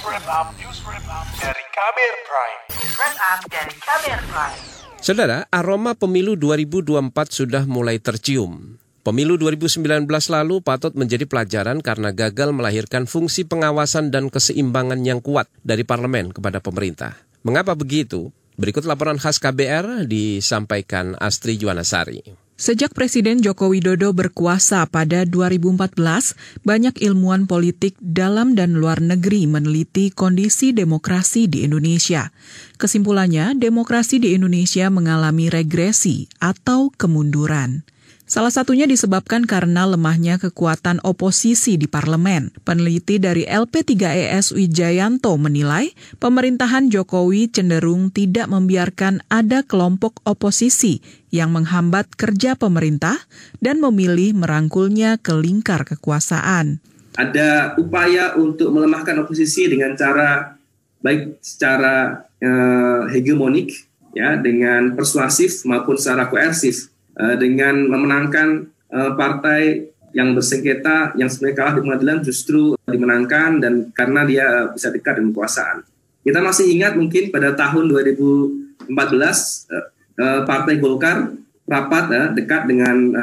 wrap 0.00 0.24
up, 0.32 0.48
news 0.56 0.80
wrap 0.88 1.04
dari 1.36 1.64
Kamer 1.76 2.14
Prime. 2.24 2.60
Wrap 2.96 3.16
up 3.20 3.40
dari 3.52 3.74
Kamer 3.76 4.20
Prime. 4.32 4.58
Saudara, 5.00 5.44
aroma 5.52 5.92
pemilu 5.92 6.36
2024 6.40 7.12
sudah 7.28 7.64
mulai 7.68 8.00
tercium. 8.00 8.80
Pemilu 9.00 9.40
2019 9.40 10.04
lalu 10.08 10.60
patut 10.60 10.92
menjadi 10.92 11.24
pelajaran 11.24 11.80
karena 11.80 12.12
gagal 12.12 12.52
melahirkan 12.52 13.08
fungsi 13.08 13.48
pengawasan 13.48 14.12
dan 14.12 14.28
keseimbangan 14.28 15.00
yang 15.04 15.24
kuat 15.24 15.48
dari 15.64 15.84
parlemen 15.84 16.32
kepada 16.32 16.60
pemerintah. 16.60 17.16
Mengapa 17.40 17.72
begitu? 17.72 18.28
Berikut 18.60 18.84
laporan 18.84 19.16
khas 19.16 19.40
KBR 19.40 20.04
disampaikan 20.04 21.16
Astri 21.16 21.56
Juwanasari. 21.56 22.20
Sejak 22.60 22.92
Presiden 22.92 23.40
Joko 23.40 23.72
Widodo 23.72 24.12
berkuasa 24.12 24.84
pada 24.84 25.24
2014, 25.24 25.96
banyak 26.60 26.92
ilmuwan 27.00 27.48
politik 27.48 27.96
dalam 28.04 28.52
dan 28.52 28.76
luar 28.76 29.00
negeri 29.00 29.48
meneliti 29.48 30.12
kondisi 30.12 30.76
demokrasi 30.76 31.48
di 31.48 31.64
Indonesia. 31.64 32.28
Kesimpulannya, 32.76 33.56
demokrasi 33.56 34.20
di 34.20 34.36
Indonesia 34.36 34.92
mengalami 34.92 35.48
regresi 35.48 36.28
atau 36.36 36.92
kemunduran. 36.92 37.80
Salah 38.30 38.54
satunya 38.54 38.86
disebabkan 38.86 39.42
karena 39.42 39.90
lemahnya 39.90 40.38
kekuatan 40.38 41.02
oposisi 41.02 41.74
di 41.74 41.90
parlemen. 41.90 42.54
Peneliti 42.62 43.18
dari 43.18 43.42
LP3ES 43.42 44.54
Wijayanto 44.54 45.34
menilai 45.34 45.90
pemerintahan 46.22 46.94
Jokowi 46.94 47.50
cenderung 47.50 48.14
tidak 48.14 48.46
membiarkan 48.46 49.26
ada 49.26 49.66
kelompok 49.66 50.22
oposisi 50.22 51.02
yang 51.34 51.50
menghambat 51.50 52.14
kerja 52.14 52.54
pemerintah 52.54 53.18
dan 53.58 53.82
memilih 53.82 54.38
merangkulnya 54.38 55.18
ke 55.18 55.34
lingkar 55.34 55.82
kekuasaan. 55.82 56.78
Ada 57.18 57.74
upaya 57.82 58.38
untuk 58.38 58.70
melemahkan 58.70 59.26
oposisi 59.26 59.66
dengan 59.66 59.98
cara 59.98 60.54
baik 61.02 61.42
secara 61.42 62.22
uh, 62.38 63.10
hegemonik 63.10 63.74
ya 64.14 64.38
dengan 64.38 64.94
persuasif 64.94 65.66
maupun 65.66 65.98
secara 65.98 66.30
koersif 66.30 66.94
uh, 67.20 67.36
dengan 67.36 67.84
memenangkan 67.84 68.72
uh, 68.88 69.12
partai 69.14 69.92
yang 70.16 70.34
bersengketa 70.34 71.14
yang 71.14 71.30
sebenarnya 71.30 71.56
kalah 71.60 71.74
di 71.78 71.82
pengadilan 71.86 72.18
justru 72.26 72.74
dimenangkan 72.88 73.62
dan 73.62 73.94
karena 73.94 74.26
dia 74.26 74.46
bisa 74.72 74.90
dekat 74.90 75.20
dengan 75.20 75.30
kekuasaan. 75.36 75.86
Kita 76.26 76.42
masih 76.42 76.66
ingat 76.74 76.98
mungkin 76.98 77.30
pada 77.30 77.54
tahun 77.54 77.92
2014 77.92 78.90
uh, 78.90 79.86
uh, 80.18 80.40
Partai 80.48 80.74
Golkar 80.82 81.30
rapat 81.70 82.34
dekat 82.34 82.66
dengan 82.66 83.14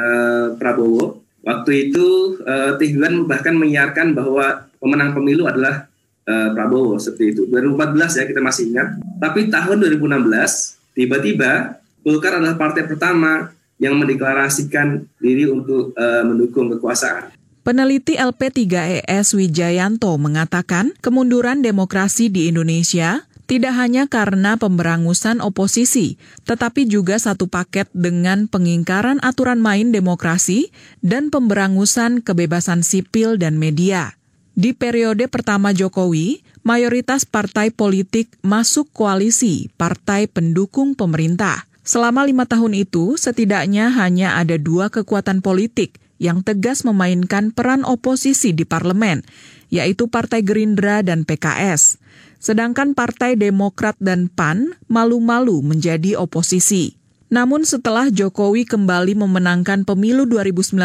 Prabowo. 0.56 1.20
Waktu 1.44 1.92
itu 1.92 2.40
Tihwan 2.80 3.28
bahkan 3.28 3.52
menyiarkan 3.52 4.16
bahwa 4.16 4.64
pemenang 4.80 5.12
pemilu 5.12 5.44
adalah 5.44 5.84
Prabowo 6.24 6.96
seperti 6.96 7.36
itu. 7.36 7.42
2014 7.44 7.92
ya 7.92 8.24
kita 8.24 8.40
masih 8.40 8.72
ingat. 8.72 8.96
Tapi 9.20 9.52
tahun 9.52 9.84
2016 9.84 10.96
tiba-tiba 10.96 11.76
Golkar 12.00 12.40
adalah 12.40 12.56
partai 12.56 12.88
pertama 12.88 13.52
yang 13.78 13.98
mendeklarasikan 13.98 15.06
diri 15.22 15.46
untuk 15.46 15.94
uh, 15.94 16.22
mendukung 16.26 16.70
kekuasaan. 16.74 17.34
Peneliti 17.62 18.16
LP3ES 18.16 19.36
Wijayanto 19.36 20.16
mengatakan 20.16 20.96
kemunduran 21.04 21.60
demokrasi 21.60 22.32
di 22.32 22.48
Indonesia 22.48 23.28
tidak 23.48 23.80
hanya 23.80 24.04
karena 24.04 24.60
pemberangusan 24.60 25.40
oposisi, 25.40 26.20
tetapi 26.44 26.84
juga 26.84 27.16
satu 27.16 27.48
paket 27.48 27.88
dengan 27.96 28.44
pengingkaran 28.44 29.20
aturan 29.24 29.60
main 29.60 29.88
demokrasi 29.88 30.68
dan 31.00 31.32
pemberangusan 31.32 32.20
kebebasan 32.20 32.84
sipil 32.84 33.40
dan 33.40 33.56
media. 33.56 34.16
Di 34.52 34.76
periode 34.76 35.32
pertama 35.32 35.72
Jokowi, 35.72 36.44
mayoritas 36.60 37.24
partai 37.24 37.72
politik 37.72 38.32
masuk 38.44 38.92
koalisi 38.92 39.72
partai 39.80 40.28
pendukung 40.28 40.92
pemerintah. 40.92 41.67
Selama 41.88 42.28
lima 42.28 42.44
tahun 42.44 42.76
itu, 42.76 43.16
setidaknya 43.16 43.88
hanya 43.96 44.36
ada 44.36 44.60
dua 44.60 44.92
kekuatan 44.92 45.40
politik 45.40 45.96
yang 46.20 46.44
tegas 46.44 46.84
memainkan 46.84 47.48
peran 47.48 47.80
oposisi 47.88 48.52
di 48.52 48.68
parlemen, 48.68 49.24
yaitu 49.72 50.04
Partai 50.04 50.44
Gerindra 50.44 51.00
dan 51.00 51.24
PKS. 51.24 51.96
Sedangkan 52.44 52.92
Partai 52.92 53.40
Demokrat 53.40 53.96
dan 54.04 54.28
PAN 54.28 54.76
malu-malu 54.84 55.64
menjadi 55.64 56.20
oposisi. 56.20 57.00
Namun 57.32 57.64
setelah 57.64 58.12
Jokowi 58.12 58.68
kembali 58.68 59.16
memenangkan 59.16 59.88
pemilu 59.88 60.28
2019, 60.28 60.76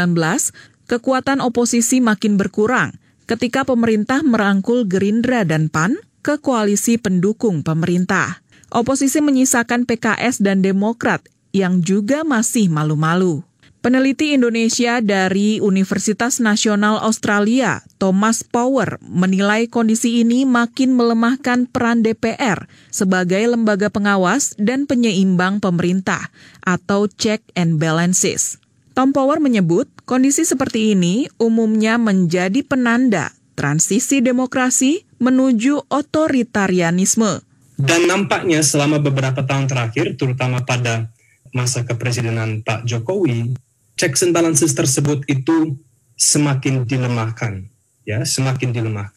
kekuatan 0.87 1.43
oposisi 1.43 1.99
makin 1.99 2.39
berkurang 2.39 2.95
ketika 3.27 3.67
pemerintah 3.67 4.23
merangkul 4.23 4.87
Gerindra 4.87 5.43
dan 5.43 5.67
PAN 5.67 5.99
ke 6.23 6.39
koalisi 6.39 6.95
pendukung 6.95 7.59
pemerintah. 7.59 8.39
Oposisi 8.73 9.21
menyisakan 9.21 9.85
PKS 9.85 10.41
dan 10.41 10.65
Demokrat 10.65 11.21
yang 11.53 11.85
juga 11.85 12.25
masih 12.25 12.73
malu-malu. 12.73 13.45
Peneliti 13.85 14.33
Indonesia 14.33 14.97
dari 14.97 15.61
Universitas 15.61 16.41
Nasional 16.41 16.97
Australia, 16.97 17.85
Thomas 18.01 18.41
Power, 18.41 18.97
menilai 19.05 19.69
kondisi 19.69 20.25
ini 20.25 20.41
makin 20.49 20.97
melemahkan 20.97 21.69
peran 21.69 22.01
DPR 22.01 22.65
sebagai 22.89 23.45
lembaga 23.45 23.93
pengawas 23.93 24.57
dan 24.57 24.89
penyeimbang 24.89 25.61
pemerintah 25.61 26.33
atau 26.65 27.05
check 27.05 27.45
and 27.53 27.77
balances. 27.77 28.57
Tom 28.97 29.13
Power 29.13 29.37
menyebut 29.37 29.85
kondisi 30.09 30.49
seperti 30.49 30.97
ini 30.97 31.29
umumnya 31.37 32.01
menjadi 32.01 32.65
penanda 32.65 33.37
transisi 33.53 34.25
demokrasi 34.25 35.05
menuju 35.21 35.93
otoritarianisme 35.93 37.52
dan 37.77 38.05
nampaknya 38.05 38.61
selama 38.61 39.01
beberapa 39.01 39.41
tahun 39.41 39.65
terakhir, 39.65 40.13
terutama 40.17 40.61
pada 40.61 41.09
masa 41.53 41.81
kepresidenan 41.85 42.61
Pak 42.61 42.85
Jokowi, 42.85 43.53
checks 43.97 44.21
and 44.21 44.33
balances 44.33 44.73
tersebut 44.77 45.25
itu 45.25 45.77
semakin 46.13 46.85
dilemahkan, 46.85 47.65
ya, 48.05 48.21
semakin 48.25 48.73
dilemah. 48.73 49.09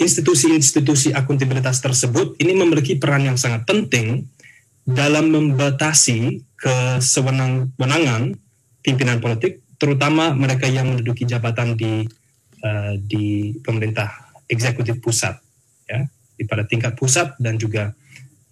Institusi-institusi 0.00 1.12
akuntabilitas 1.12 1.84
tersebut 1.84 2.40
ini 2.40 2.56
memiliki 2.56 2.96
peran 2.96 3.28
yang 3.28 3.36
sangat 3.36 3.68
penting 3.68 4.24
dalam 4.88 5.28
membatasi 5.28 6.40
kesewenang-wenangan 6.56 8.32
pimpinan 8.80 9.20
politik, 9.20 9.60
terutama 9.76 10.32
mereka 10.32 10.64
yang 10.64 10.88
menduduki 10.88 11.28
jabatan 11.28 11.76
di 11.76 12.08
uh, 12.64 12.96
di 12.96 13.52
pemerintah 13.60 14.32
eksekutif 14.48 15.04
pusat, 15.04 15.36
ya 15.84 16.08
di 16.40 16.48
pada 16.48 16.64
tingkat 16.64 16.96
pusat 16.96 17.36
dan 17.36 17.60
juga 17.60 17.92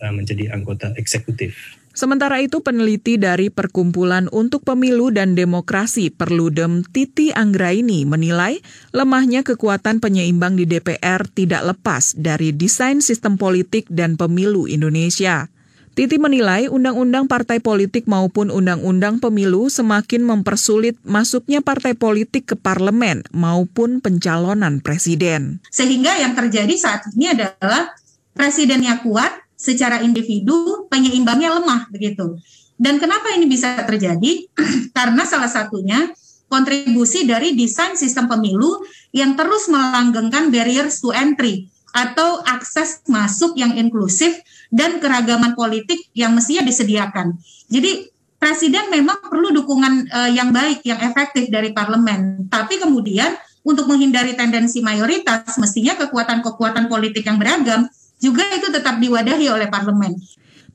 uh, 0.04 0.12
menjadi 0.12 0.52
anggota 0.52 0.92
eksekutif. 1.00 1.80
Sementara 1.98 2.38
itu 2.38 2.62
peneliti 2.62 3.18
dari 3.18 3.50
Perkumpulan 3.50 4.30
untuk 4.30 4.62
Pemilu 4.62 5.10
dan 5.10 5.34
Demokrasi 5.34 6.14
Perludem 6.14 6.86
Titi 6.86 7.34
Anggraini 7.34 8.06
menilai 8.06 8.62
lemahnya 8.94 9.42
kekuatan 9.42 9.98
penyeimbang 9.98 10.54
di 10.54 10.62
DPR 10.62 11.26
tidak 11.26 11.74
lepas 11.74 12.14
dari 12.14 12.54
desain 12.54 13.02
sistem 13.02 13.34
politik 13.34 13.90
dan 13.90 14.14
pemilu 14.14 14.70
Indonesia. 14.70 15.50
Titi 15.98 16.14
menilai 16.14 16.70
undang-undang 16.70 17.26
partai 17.26 17.58
politik 17.58 18.06
maupun 18.06 18.54
undang-undang 18.54 19.18
pemilu 19.18 19.66
semakin 19.66 20.22
mempersulit 20.22 20.94
masuknya 21.02 21.58
partai 21.58 21.98
politik 21.98 22.46
ke 22.46 22.54
parlemen 22.54 23.26
maupun 23.34 23.98
pencalonan 23.98 24.78
presiden. 24.78 25.58
Sehingga 25.74 26.14
yang 26.22 26.38
terjadi 26.38 26.70
saat 26.78 27.02
ini 27.18 27.34
adalah 27.34 27.98
presidennya 28.30 29.02
kuat 29.02 29.42
secara 29.58 29.98
individu, 29.98 30.86
penyeimbangnya 30.86 31.58
lemah 31.58 31.90
begitu. 31.90 32.38
Dan 32.78 33.02
kenapa 33.02 33.34
ini 33.34 33.50
bisa 33.50 33.82
terjadi? 33.82 34.46
Karena 34.94 35.26
salah 35.26 35.50
satunya 35.50 36.14
kontribusi 36.46 37.26
dari 37.26 37.58
desain 37.58 37.98
sistem 37.98 38.30
pemilu 38.30 38.86
yang 39.10 39.34
terus 39.34 39.66
melanggengkan 39.66 40.54
barriers 40.54 41.02
to 41.02 41.10
entry 41.10 41.66
atau 41.98 42.38
akses 42.46 43.02
masuk 43.10 43.58
yang 43.58 43.74
inklusif 43.74 44.38
dan 44.70 45.02
keragaman 45.02 45.58
politik 45.58 45.98
yang 46.14 46.30
mestinya 46.30 46.62
disediakan. 46.62 47.34
Jadi 47.66 48.06
presiden 48.38 48.86
memang 48.86 49.18
perlu 49.26 49.50
dukungan 49.50 50.06
uh, 50.14 50.30
yang 50.30 50.54
baik, 50.54 50.86
yang 50.86 51.02
efektif 51.02 51.50
dari 51.50 51.74
parlemen. 51.74 52.46
Tapi 52.46 52.78
kemudian 52.78 53.34
untuk 53.66 53.90
menghindari 53.90 54.38
tendensi 54.38 54.78
mayoritas, 54.78 55.58
mestinya 55.58 55.98
kekuatan-kekuatan 55.98 56.86
politik 56.86 57.26
yang 57.26 57.36
beragam 57.36 57.90
juga 58.22 58.46
itu 58.54 58.70
tetap 58.70 59.02
diwadahi 59.02 59.46
oleh 59.50 59.66
parlemen. 59.66 60.14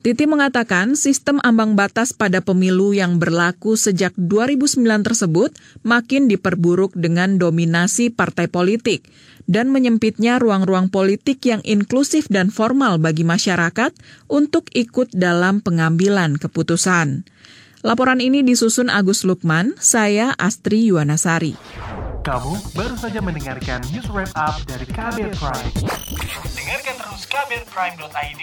Titi 0.04 0.28
mengatakan 0.28 1.00
sistem 1.00 1.40
ambang 1.40 1.80
batas 1.80 2.12
pada 2.12 2.44
pemilu 2.44 2.92
yang 2.92 3.16
berlaku 3.16 3.72
sejak 3.72 4.12
2009 4.20 4.84
tersebut 5.00 5.56
makin 5.80 6.28
diperburuk 6.28 6.92
dengan 6.92 7.40
dominasi 7.40 8.12
partai 8.12 8.52
politik 8.52 9.08
dan 9.48 9.72
menyempitnya 9.72 10.36
ruang-ruang 10.36 10.92
politik 10.92 11.40
yang 11.48 11.64
inklusif 11.64 12.28
dan 12.28 12.52
formal 12.52 13.00
bagi 13.00 13.24
masyarakat 13.24 13.96
untuk 14.28 14.68
ikut 14.76 15.08
dalam 15.16 15.64
pengambilan 15.64 16.36
keputusan. 16.36 17.24
Laporan 17.80 18.20
ini 18.20 18.44
disusun 18.44 18.92
Agus 18.92 19.24
Lukman, 19.24 19.72
saya 19.80 20.36
Astri 20.36 20.84
Yuwanasari. 20.84 21.56
Kamu 22.28 22.76
baru 22.76 22.96
saja 23.00 23.24
mendengarkan 23.24 23.80
news 23.88 24.08
wrap 24.12 24.28
up 24.36 24.60
dari 24.68 24.84
Kabel 24.84 25.32
Prime. 25.32 25.72
Dengarkan 26.52 26.96
kamirprime.id, 27.34 28.42